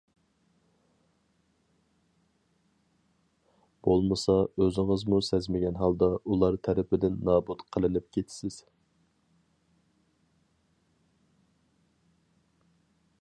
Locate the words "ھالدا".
5.81-6.09